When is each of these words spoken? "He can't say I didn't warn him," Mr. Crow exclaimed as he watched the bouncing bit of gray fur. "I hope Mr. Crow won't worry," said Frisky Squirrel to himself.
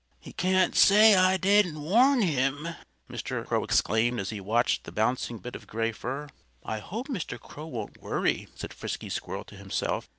"He 0.19 0.33
can't 0.33 0.75
say 0.75 1.13
I 1.15 1.37
didn't 1.37 1.79
warn 1.79 2.23
him," 2.23 2.69
Mr. 3.07 3.45
Crow 3.45 3.63
exclaimed 3.63 4.19
as 4.19 4.31
he 4.31 4.41
watched 4.41 4.83
the 4.85 4.91
bouncing 4.91 5.37
bit 5.37 5.55
of 5.55 5.67
gray 5.67 5.91
fur. 5.91 6.27
"I 6.63 6.79
hope 6.79 7.07
Mr. 7.07 7.39
Crow 7.39 7.67
won't 7.67 8.01
worry," 8.01 8.47
said 8.55 8.73
Frisky 8.73 9.09
Squirrel 9.09 9.43
to 9.43 9.55
himself. 9.55 10.09